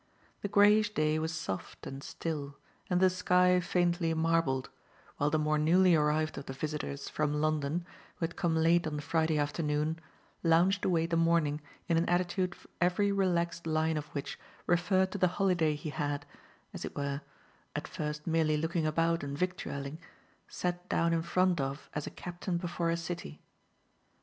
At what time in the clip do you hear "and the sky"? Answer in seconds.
2.89-3.59